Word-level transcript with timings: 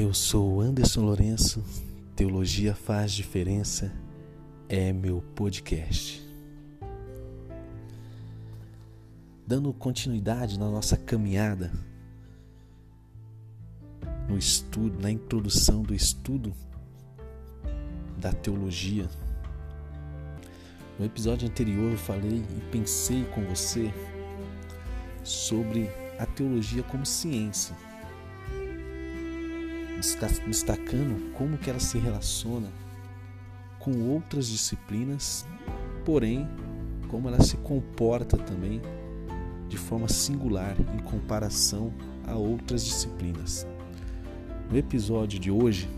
Eu 0.00 0.14
sou 0.14 0.60
Anderson 0.60 1.00
Lourenço, 1.00 1.60
Teologia 2.14 2.72
Faz 2.72 3.10
Diferença 3.10 3.92
é 4.68 4.92
meu 4.92 5.20
podcast. 5.34 6.22
Dando 9.44 9.72
continuidade 9.72 10.56
na 10.56 10.70
nossa 10.70 10.96
caminhada 10.96 11.72
no 14.28 14.38
estudo, 14.38 15.02
na 15.02 15.10
introdução 15.10 15.82
do 15.82 15.92
estudo 15.92 16.54
da 18.18 18.32
teologia. 18.32 19.10
No 20.96 21.04
episódio 21.04 21.48
anterior 21.48 21.90
eu 21.90 21.98
falei 21.98 22.44
e 22.56 22.70
pensei 22.70 23.24
com 23.34 23.44
você 23.46 23.92
sobre 25.24 25.90
a 26.20 26.24
teologia 26.24 26.84
como 26.84 27.04
ciência 27.04 27.87
destacando 30.46 31.32
como 31.34 31.58
que 31.58 31.70
ela 31.70 31.80
se 31.80 31.98
relaciona 31.98 32.68
com 33.78 34.10
outras 34.10 34.48
disciplinas, 34.48 35.46
porém 36.04 36.48
como 37.08 37.28
ela 37.28 37.42
se 37.42 37.56
comporta 37.58 38.36
também 38.36 38.80
de 39.68 39.76
forma 39.76 40.08
singular 40.08 40.76
em 40.94 40.98
comparação 40.98 41.92
a 42.26 42.34
outras 42.34 42.84
disciplinas. 42.84 43.66
No 44.70 44.76
episódio 44.76 45.38
de 45.38 45.50
hoje, 45.50 45.88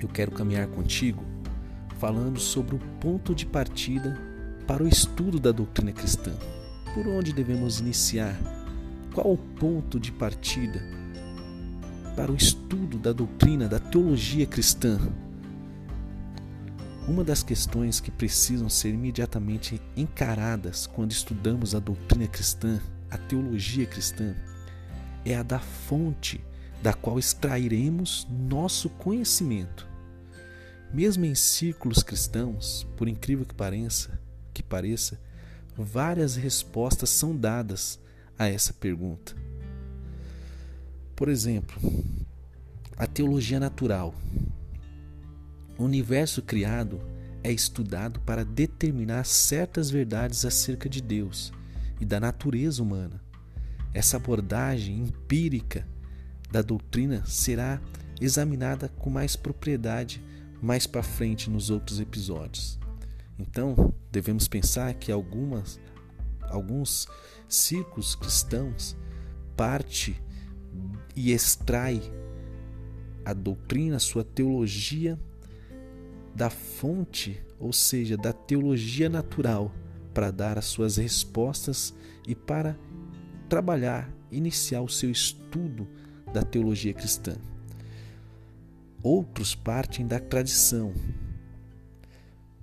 eu 0.00 0.08
quero 0.08 0.30
caminhar 0.30 0.66
contigo 0.68 1.22
falando 1.98 2.40
sobre 2.40 2.74
o 2.74 2.80
ponto 3.00 3.34
de 3.34 3.46
partida 3.46 4.18
para 4.66 4.82
o 4.82 4.88
estudo 4.88 5.38
da 5.38 5.52
doutrina 5.52 5.92
cristã. 5.92 6.32
Por 6.94 7.06
onde 7.06 7.32
devemos 7.32 7.80
iniciar? 7.80 8.36
Qual 9.14 9.32
o 9.32 9.38
ponto 9.38 10.00
de 10.00 10.10
partida 10.10 10.82
para 12.16 12.30
o 12.30 12.36
estudo 12.36 12.98
da 12.98 13.12
doutrina, 13.12 13.68
da 13.68 13.78
teologia 13.78 14.46
cristã. 14.46 14.98
Uma 17.08 17.24
das 17.24 17.42
questões 17.42 18.00
que 18.00 18.10
precisam 18.10 18.68
ser 18.68 18.90
imediatamente 18.90 19.80
encaradas 19.96 20.86
quando 20.86 21.10
estudamos 21.10 21.74
a 21.74 21.78
doutrina 21.78 22.28
cristã, 22.28 22.80
a 23.10 23.18
teologia 23.18 23.86
cristã, 23.86 24.34
é 25.24 25.34
a 25.34 25.42
da 25.42 25.58
fonte 25.58 26.40
da 26.82 26.92
qual 26.92 27.18
extrairemos 27.18 28.26
nosso 28.30 28.90
conhecimento. 28.90 29.88
Mesmo 30.92 31.24
em 31.24 31.34
círculos 31.34 32.02
cristãos, 32.02 32.86
por 32.96 33.08
incrível 33.08 33.46
que 33.46 33.54
pareça, 33.54 34.20
que 34.52 34.62
pareça, 34.62 35.18
várias 35.76 36.36
respostas 36.36 37.08
são 37.08 37.34
dadas 37.34 37.98
a 38.38 38.46
essa 38.46 38.72
pergunta. 38.74 39.34
Por 41.22 41.28
exemplo, 41.28 41.80
a 42.96 43.06
teologia 43.06 43.60
natural. 43.60 44.12
O 45.78 45.84
universo 45.84 46.42
criado 46.42 47.00
é 47.44 47.52
estudado 47.52 48.18
para 48.22 48.44
determinar 48.44 49.24
certas 49.24 49.88
verdades 49.88 50.44
acerca 50.44 50.88
de 50.88 51.00
Deus 51.00 51.52
e 52.00 52.04
da 52.04 52.18
natureza 52.18 52.82
humana. 52.82 53.22
Essa 53.94 54.16
abordagem 54.16 54.98
empírica 54.98 55.86
da 56.50 56.60
doutrina 56.60 57.24
será 57.24 57.80
examinada 58.20 58.88
com 58.88 59.08
mais 59.08 59.36
propriedade 59.36 60.20
mais 60.60 60.88
para 60.88 61.04
frente 61.04 61.48
nos 61.48 61.70
outros 61.70 62.00
episódios. 62.00 62.80
Então, 63.38 63.94
devemos 64.10 64.48
pensar 64.48 64.92
que 64.94 65.12
algumas 65.12 65.78
alguns 66.50 67.06
círculos 67.48 68.16
cristãos 68.16 68.96
parte 69.56 70.20
e 71.14 71.32
extrai 71.32 72.00
a 73.24 73.32
doutrina, 73.32 73.96
a 73.96 74.00
sua 74.00 74.24
teologia 74.24 75.18
da 76.34 76.50
fonte, 76.50 77.40
ou 77.58 77.72
seja, 77.72 78.16
da 78.16 78.32
teologia 78.32 79.08
natural, 79.08 79.72
para 80.12 80.30
dar 80.30 80.58
as 80.58 80.66
suas 80.66 80.96
respostas 80.96 81.94
e 82.26 82.34
para 82.34 82.76
trabalhar, 83.48 84.10
iniciar 84.30 84.80
o 84.80 84.88
seu 84.88 85.10
estudo 85.10 85.86
da 86.32 86.42
teologia 86.42 86.92
cristã. 86.94 87.36
Outros 89.02 89.54
partem 89.54 90.06
da 90.06 90.18
tradição. 90.18 90.92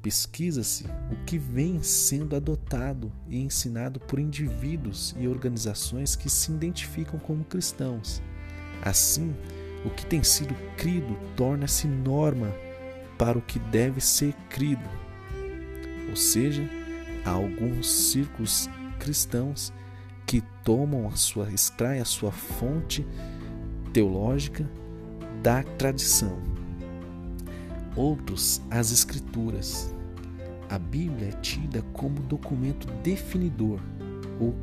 Pesquisa-se 0.02 0.86
o 1.12 1.26
que 1.26 1.38
vem 1.38 1.84
sendo 1.84 2.36
adotado 2.36 3.12
e 3.28 3.38
ensinado 3.38 4.00
por 4.00 4.18
indivíduos 4.18 5.14
e 5.20 5.28
organizações 5.28 6.16
que 6.16 6.30
se 6.30 6.52
identificam 6.52 7.20
como 7.20 7.44
cristãos. 7.44 8.22
Assim, 8.82 9.36
o 9.86 9.90
que 9.90 10.06
tem 10.06 10.24
sido 10.24 10.56
crido 10.78 11.18
torna-se 11.36 11.88
norma 11.88 12.54
para 13.18 13.38
o 13.38 13.42
que 13.42 13.60
deve 13.60 14.02
ser 14.02 14.34
crido. 14.50 14.90
Ou 16.10 16.16
seja, 16.16 16.68
há 17.26 17.32
alguns 17.32 17.90
círculos 17.90 18.70
cristãos 19.00 19.74
que 20.26 20.42
tomam 20.64 21.08
a 21.08 21.16
sua 21.16 21.52
extraem 21.52 22.02
a 22.02 22.06
sua 22.06 22.32
fonte 22.32 23.06
teológica 23.92 24.70
da 25.42 25.64
tradição. 25.64 26.42
Outros 27.96 28.62
as 28.70 28.92
escrituras. 28.92 29.94
A 30.70 30.78
Bíblia 30.78 31.30
é 31.30 31.42
tida 31.42 31.82
como 31.94 32.20
documento 32.22 32.88
definidor 33.02 33.80
ou, 34.40 34.56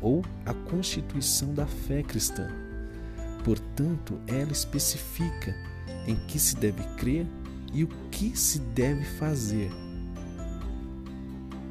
ou 0.00 0.22
a 0.46 0.54
constituição 0.54 1.52
da 1.52 1.66
fé 1.66 2.02
cristã. 2.02 2.63
Portanto, 3.44 4.18
ela 4.26 4.52
especifica 4.52 5.54
em 6.06 6.16
que 6.26 6.38
se 6.38 6.56
deve 6.56 6.82
crer 6.96 7.26
e 7.72 7.84
o 7.84 7.88
que 8.10 8.36
se 8.36 8.58
deve 8.58 9.04
fazer. 9.04 9.70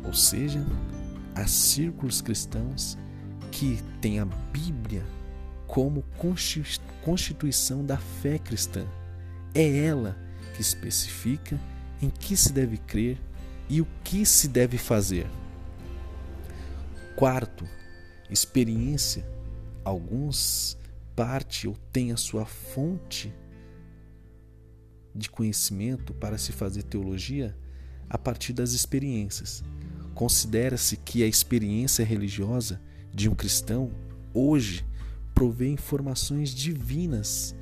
Ou 0.06 0.14
seja, 0.14 0.64
há 1.34 1.48
círculos 1.48 2.22
cristãos 2.22 2.98
que 3.52 3.82
têm 4.00 4.20
a 4.20 4.26
Bíblia 4.26 5.04
como 5.66 6.04
constituição 7.02 7.84
da 7.84 7.98
fé 7.98 8.38
cristã. 8.38 8.86
É 9.56 9.86
ela 9.86 10.16
que 10.56 10.62
especifica 10.62 11.60
em 12.02 12.10
que 12.10 12.38
se 12.38 12.54
deve 12.54 12.78
crer 12.78 13.18
e 13.68 13.82
o 13.82 13.88
que 14.04 14.26
se 14.26 14.48
deve 14.48 14.78
fazer. 14.78 15.26
Quarto, 17.16 17.66
experiência. 18.30 19.26
Alguns 19.84 20.78
parte 21.16 21.68
ou 21.68 21.76
tem 21.92 22.12
a 22.12 22.18
sua 22.18 22.46
fonte 22.46 23.34
de 25.16 25.30
conhecimento 25.30 26.14
para 26.14 26.38
se 26.38 26.52
fazer 26.52 26.84
teologia 26.84 27.56
a 28.10 28.18
partir 28.18 28.54
das 28.54 28.72
experiências. 28.74 29.64
Considera-se 30.14 30.98
que 30.98 31.24
a 31.24 31.28
experiência 31.28 32.04
religiosa 32.04 32.82
de 33.14 33.30
um 33.30 33.36
cristão 33.36 33.92
hoje 34.34 34.86
provê 35.34 35.68
informações 35.70 36.50
divinas 36.50 37.56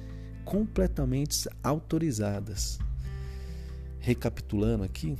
completamente 0.44 1.48
autorizadas. 1.64 2.80
Recapitulando 4.00 4.84
aqui, 4.84 5.18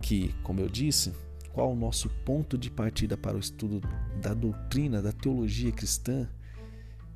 que, 0.00 0.34
como 0.42 0.60
eu 0.60 0.68
disse, 0.68 1.12
qual 1.52 1.72
o 1.72 1.76
nosso 1.76 2.08
ponto 2.24 2.58
de 2.58 2.70
partida 2.70 3.16
para 3.16 3.36
o 3.36 3.40
estudo 3.40 3.80
da 4.20 4.34
doutrina, 4.34 5.00
da 5.00 5.12
teologia 5.12 5.70
cristã, 5.70 6.28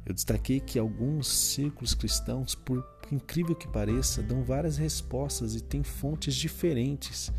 eu 0.08 0.14
destaquei 0.14 0.58
que 0.58 0.78
alguns 0.78 1.28
círculos 1.28 1.92
cristãos, 1.92 2.54
por 2.54 2.82
incrível 3.12 3.54
que 3.54 3.68
pareça, 3.68 4.22
dão 4.22 4.42
várias 4.42 4.78
respostas 4.78 5.54
e 5.54 5.60
têm 5.60 5.82
fontes 5.82 6.34
diferentes 6.34 7.30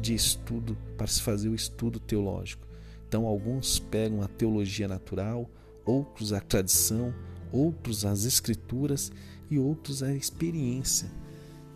de 0.00 0.14
estudo 0.14 0.74
para 0.96 1.06
se 1.06 1.20
fazer 1.20 1.50
o 1.50 1.54
estudo 1.54 2.00
teológico. 2.00 2.66
Então, 3.06 3.26
alguns 3.26 3.78
pegam 3.78 4.22
a 4.22 4.26
teologia 4.26 4.88
natural, 4.88 5.50
outros 5.84 6.32
a 6.32 6.40
tradição, 6.40 7.12
outros 7.52 8.06
as 8.06 8.24
escrituras 8.24 9.12
e 9.50 9.58
outros 9.58 10.02
a 10.02 10.14
experiência 10.14 11.10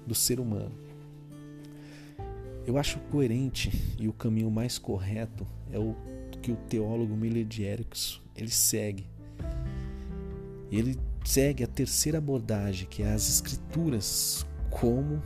do 0.06 0.14
ser 0.14 0.40
humano. 0.40 0.72
Eu 2.66 2.78
acho 2.78 2.98
coerente 3.10 3.70
e 3.98 4.08
o 4.08 4.14
caminho 4.14 4.50
mais 4.50 4.78
correto 4.78 5.46
é 5.70 5.78
o 5.78 5.94
que 6.40 6.52
o 6.52 6.56
teólogo 6.56 7.14
Miller 7.14 7.44
de 7.44 7.64
ele 8.34 8.50
segue 8.50 9.11
ele 10.78 10.98
segue 11.24 11.62
a 11.62 11.66
terceira 11.66 12.18
abordagem, 12.18 12.86
que 12.88 13.02
é 13.02 13.12
as 13.12 13.28
escrituras 13.28 14.46
como 14.70 15.22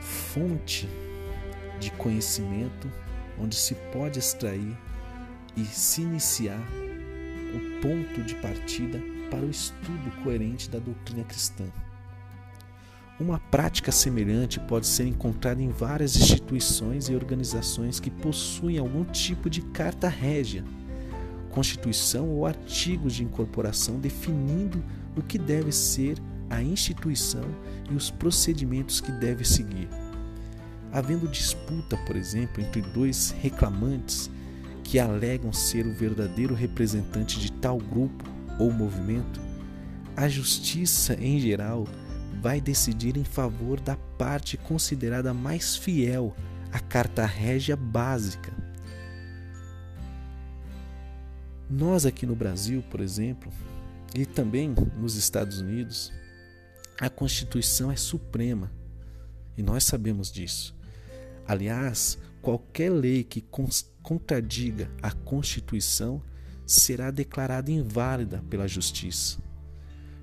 fonte 0.00 0.88
de 1.80 1.90
conhecimento 1.92 2.90
onde 3.38 3.56
se 3.56 3.74
pode 3.92 4.18
extrair 4.18 4.76
e 5.56 5.64
se 5.64 6.02
iniciar 6.02 6.60
o 7.54 7.80
ponto 7.80 8.22
de 8.22 8.34
partida 8.36 9.00
para 9.30 9.44
o 9.44 9.50
estudo 9.50 10.10
coerente 10.22 10.70
da 10.70 10.78
doutrina 10.78 11.24
cristã. 11.24 11.64
Uma 13.18 13.38
prática 13.38 13.90
semelhante 13.90 14.60
pode 14.60 14.86
ser 14.86 15.06
encontrada 15.06 15.62
em 15.62 15.70
várias 15.70 16.14
instituições 16.16 17.08
e 17.08 17.14
organizações 17.14 17.98
que 17.98 18.10
possuem 18.10 18.78
algum 18.78 19.04
tipo 19.04 19.48
de 19.48 19.62
carta 19.62 20.06
régia 20.06 20.62
Constituição 21.56 22.28
ou 22.28 22.44
artigos 22.44 23.14
de 23.14 23.24
incorporação 23.24 23.98
definindo 23.98 24.84
o 25.16 25.22
que 25.22 25.38
deve 25.38 25.72
ser 25.72 26.18
a 26.50 26.62
instituição 26.62 27.48
e 27.90 27.94
os 27.94 28.10
procedimentos 28.10 29.00
que 29.00 29.10
deve 29.10 29.42
seguir. 29.42 29.88
Havendo 30.92 31.26
disputa, 31.26 31.96
por 32.04 32.14
exemplo, 32.14 32.62
entre 32.62 32.82
dois 32.82 33.34
reclamantes 33.40 34.30
que 34.84 34.98
alegam 34.98 35.50
ser 35.50 35.86
o 35.86 35.94
verdadeiro 35.94 36.54
representante 36.54 37.40
de 37.40 37.50
tal 37.50 37.78
grupo 37.78 38.26
ou 38.60 38.70
movimento, 38.70 39.40
a 40.14 40.28
justiça 40.28 41.14
em 41.14 41.40
geral 41.40 41.88
vai 42.42 42.60
decidir 42.60 43.16
em 43.16 43.24
favor 43.24 43.80
da 43.80 43.96
parte 43.96 44.58
considerada 44.58 45.32
mais 45.32 45.74
fiel 45.74 46.36
à 46.70 46.80
carta 46.80 47.24
régia 47.24 47.76
básica. 47.76 48.65
Nós 51.68 52.06
aqui 52.06 52.24
no 52.24 52.36
Brasil, 52.36 52.82
por 52.90 53.00
exemplo, 53.00 53.52
e 54.14 54.24
também 54.24 54.72
nos 54.96 55.16
Estados 55.16 55.60
Unidos, 55.60 56.12
a 57.00 57.10
Constituição 57.10 57.90
é 57.90 57.96
suprema 57.96 58.70
e 59.56 59.62
nós 59.62 59.84
sabemos 59.84 60.30
disso. 60.30 60.74
Aliás, 61.46 62.18
qualquer 62.40 62.90
lei 62.90 63.24
que 63.24 63.44
contradiga 64.02 64.90
a 65.02 65.10
Constituição 65.10 66.22
será 66.64 67.10
declarada 67.10 67.70
inválida 67.70 68.42
pela 68.48 68.68
Justiça. 68.68 69.38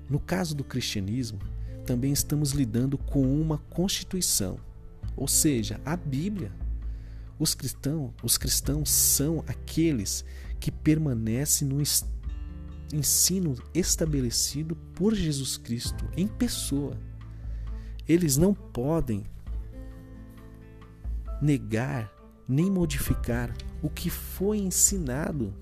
No 0.08 0.18
caso 0.18 0.54
do 0.54 0.64
cristianismo, 0.64 1.38
também 1.84 2.12
estamos 2.12 2.52
lidando 2.52 2.96
com 2.96 3.22
uma 3.22 3.58
Constituição, 3.58 4.58
ou 5.16 5.28
seja, 5.28 5.80
a 5.84 5.96
Bíblia. 5.96 6.50
Os 7.38 7.54
cristãos, 7.54 8.12
os 8.22 8.38
cristãos 8.38 8.90
são 8.90 9.42
aqueles 9.46 10.24
que 10.60 10.70
permanecem 10.70 11.66
no 11.66 11.82
ensino 12.92 13.56
estabelecido 13.74 14.76
por 14.94 15.14
Jesus 15.14 15.56
Cristo 15.56 16.08
em 16.16 16.28
pessoa. 16.28 16.96
Eles 18.08 18.36
não 18.36 18.54
podem 18.54 19.24
negar 21.40 22.12
nem 22.48 22.70
modificar 22.70 23.54
o 23.82 23.88
que 23.88 24.10
foi 24.10 24.58
ensinado 24.58 25.54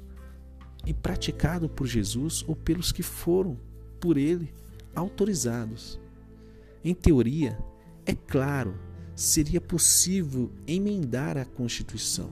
e 0.84 0.92
praticado 0.92 1.68
por 1.68 1.86
Jesus 1.86 2.44
ou 2.46 2.56
pelos 2.56 2.92
que 2.92 3.02
foram 3.02 3.58
por 4.00 4.16
ele 4.16 4.52
autorizados. 4.94 6.00
Em 6.84 6.94
teoria, 6.94 7.56
é 8.04 8.14
claro, 8.14 8.74
seria 9.14 9.60
possível 9.60 10.50
emendar 10.66 11.36
a 11.36 11.44
Constituição. 11.44 12.30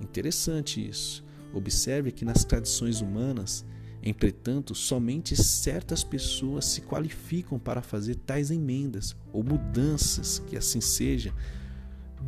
Interessante 0.00 0.86
isso. 0.86 1.24
Observe 1.52 2.12
que 2.12 2.24
nas 2.24 2.44
tradições 2.44 3.00
humanas, 3.00 3.64
entretanto, 4.02 4.74
somente 4.74 5.34
certas 5.36 6.04
pessoas 6.04 6.66
se 6.66 6.82
qualificam 6.82 7.58
para 7.58 7.82
fazer 7.82 8.16
tais 8.16 8.50
emendas 8.50 9.16
ou 9.32 9.42
mudanças, 9.42 10.38
que 10.46 10.56
assim 10.56 10.80
seja, 10.80 11.32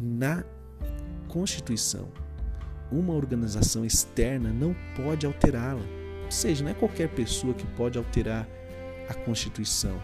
na 0.01 0.45
Constituição. 1.29 2.09
Uma 2.91 3.15
organização 3.15 3.85
externa 3.85 4.53
não 4.53 4.75
pode 4.97 5.27
alterá-la. 5.27 5.85
Ou 6.25 6.31
seja, 6.31 6.65
não 6.65 6.71
é 6.71 6.75
qualquer 6.75 7.09
pessoa 7.09 7.55
que 7.55 7.67
pode 7.77 7.99
alterar 7.99 8.49
a 9.09 9.15
Constituição. 9.15 10.01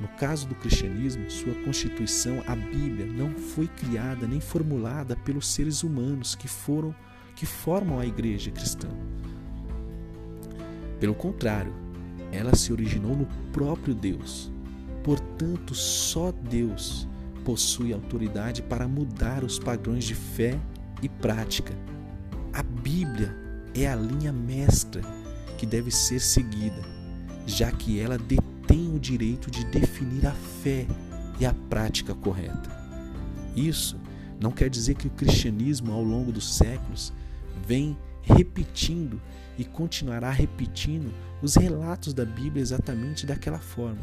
No 0.00 0.08
caso 0.08 0.46
do 0.48 0.54
cristianismo, 0.54 1.30
sua 1.30 1.54
Constituição, 1.64 2.42
a 2.46 2.56
Bíblia, 2.56 3.06
não 3.06 3.30
foi 3.30 3.68
criada 3.68 4.26
nem 4.26 4.40
formulada 4.40 5.16
pelos 5.16 5.46
seres 5.46 5.82
humanos 5.82 6.34
que 6.34 6.48
foram 6.48 6.94
que 7.36 7.46
formam 7.46 7.98
a 7.98 8.06
igreja 8.06 8.50
cristã. 8.50 8.88
Pelo 11.00 11.14
contrário, 11.14 11.74
ela 12.30 12.54
se 12.54 12.72
originou 12.72 13.16
no 13.16 13.26
próprio 13.52 13.94
Deus. 13.94 14.52
Portanto, 15.02 15.74
só 15.74 16.32
Deus 16.32 17.08
possui 17.44 17.92
autoridade 17.92 18.62
para 18.62 18.88
mudar 18.88 19.42
os 19.44 19.58
padrões 19.58 20.04
de 20.04 20.14
fé 20.14 20.58
e 21.02 21.08
prática. 21.08 21.74
A 22.52 22.62
Bíblia 22.62 23.36
é 23.74 23.86
a 23.88 23.96
linha 23.96 24.32
mestra 24.32 25.02
que 25.58 25.66
deve 25.66 25.90
ser 25.90 26.20
seguida, 26.20 26.82
já 27.46 27.70
que 27.70 28.00
ela 28.00 28.16
detém 28.16 28.53
o 28.94 28.98
direito 28.98 29.50
de 29.50 29.64
definir 29.64 30.26
a 30.26 30.32
fé 30.32 30.86
e 31.38 31.46
a 31.46 31.52
prática 31.68 32.14
correta. 32.14 32.70
Isso 33.54 33.98
não 34.40 34.50
quer 34.50 34.68
dizer 34.68 34.94
que 34.94 35.06
o 35.06 35.10
cristianismo, 35.10 35.92
ao 35.92 36.02
longo 36.02 36.32
dos 36.32 36.56
séculos, 36.56 37.12
vem 37.66 37.96
repetindo 38.22 39.20
e 39.58 39.64
continuará 39.64 40.30
repetindo 40.30 41.12
os 41.42 41.54
relatos 41.54 42.12
da 42.12 42.24
Bíblia 42.24 42.62
exatamente 42.62 43.26
daquela 43.26 43.58
forma. 43.58 44.00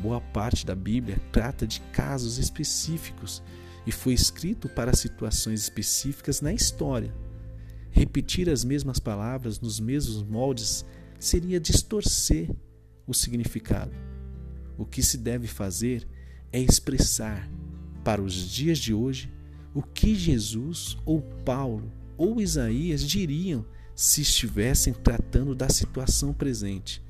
Boa 0.00 0.20
parte 0.20 0.64
da 0.64 0.74
Bíblia 0.74 1.20
trata 1.32 1.66
de 1.66 1.80
casos 1.92 2.38
específicos 2.38 3.42
e 3.86 3.90
foi 3.90 4.12
escrito 4.12 4.68
para 4.68 4.94
situações 4.94 5.62
específicas 5.62 6.40
na 6.40 6.52
história. 6.52 7.12
Repetir 7.90 8.48
as 8.48 8.64
mesmas 8.64 9.00
palavras 9.00 9.58
nos 9.58 9.80
mesmos 9.80 10.22
moldes 10.22 10.84
seria 11.18 11.58
distorcer 11.58 12.48
o 13.08 13.14
significado. 13.14 13.92
O 14.76 14.84
que 14.84 15.02
se 15.02 15.18
deve 15.18 15.48
fazer 15.48 16.06
é 16.52 16.60
expressar 16.60 17.50
para 18.04 18.22
os 18.22 18.34
dias 18.34 18.78
de 18.78 18.94
hoje 18.94 19.32
o 19.74 19.82
que 19.82 20.14
Jesus 20.14 20.96
ou 21.04 21.20
Paulo 21.44 21.90
ou 22.16 22.40
Isaías 22.40 23.02
diriam 23.02 23.66
se 23.94 24.20
estivessem 24.20 24.92
tratando 24.92 25.54
da 25.54 25.68
situação 25.68 26.32
presente. 26.32 27.02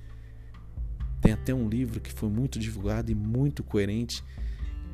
Tem 1.21 1.33
até 1.33 1.53
um 1.53 1.69
livro 1.69 2.01
que 2.01 2.13
foi 2.13 2.29
muito 2.29 2.59
divulgado 2.59 3.11
e 3.11 3.15
muito 3.15 3.63
coerente 3.63 4.25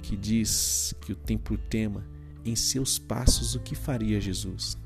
que 0.03 0.17
diz 0.17 0.95
que 1.01 1.13
o 1.13 1.17
tem 1.17 1.39
por 1.39 1.57
tema 1.59 2.05
em 2.45 2.57
seus 2.57 2.99
passos 2.99 3.55
o 3.55 3.61
que 3.61 3.75
faria 3.75 4.21
Jesus. 4.21 4.77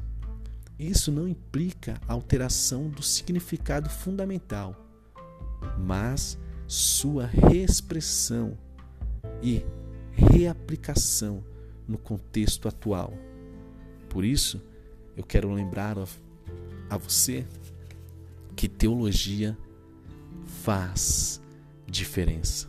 Isso 0.79 1.11
não 1.11 1.27
implica 1.27 2.01
alteração 2.07 2.89
do 2.89 3.03
significado 3.03 3.91
fundamental, 3.91 4.88
mas 5.79 6.39
sua 6.67 7.27
reexpressão 7.27 8.57
e 9.43 9.65
reaplicação 10.13 11.43
no 11.87 11.97
contexto 11.97 12.69
atual. 12.69 13.13
Por 14.09 14.25
isso, 14.25 14.61
eu 15.17 15.25
quero 15.25 15.53
lembrar 15.53 15.99
a, 15.99 16.07
a 16.91 16.97
você 16.97 17.47
que 18.55 18.69
teologia 18.69 19.57
faz 20.63 21.41
diferença. 21.87 22.69